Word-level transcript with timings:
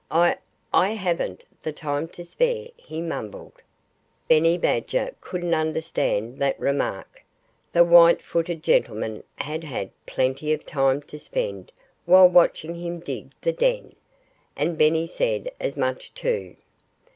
"I 0.09 0.37
I 0.73 0.89
haven't 0.93 1.45
the 1.61 1.71
time 1.71 2.07
to 2.17 2.25
spare," 2.25 2.69
he 2.75 3.01
mumbled. 3.03 3.61
Benny 4.27 4.57
Badger 4.57 5.11
couldn't 5.21 5.53
understand 5.53 6.39
that 6.39 6.59
remark. 6.59 7.23
The 7.71 7.83
white 7.83 8.23
footed 8.23 8.63
gentleman 8.63 9.23
had 9.35 9.63
had 9.63 9.91
plenty 10.07 10.53
of 10.53 10.65
time 10.65 11.03
to 11.03 11.19
spend 11.19 11.71
while 12.05 12.27
watching 12.27 12.73
him 12.73 12.99
dig 12.99 13.29
the 13.41 13.53
den. 13.53 13.93
And 14.55 14.75
Benny 14.75 15.05
said 15.05 15.51
as 15.59 15.77
much, 15.77 16.11
too. 16.15 16.55